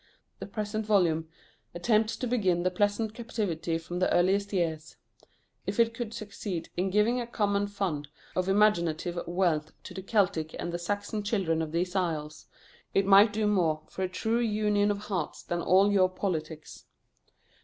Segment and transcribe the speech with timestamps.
[0.39, 1.29] The present volume
[1.75, 4.95] attempts to begin the pleasant captivity from the earliest years.
[5.67, 10.55] If it could succeed in giving a common fund of imaginative wealth to the Celtic
[10.57, 12.47] and the Saxon children of these isles,
[12.95, 16.85] it might do more for a true union of hearts than all your politics.